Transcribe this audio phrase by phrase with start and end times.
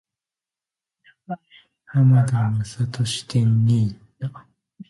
[1.85, 4.47] 浜田雅功展に行った。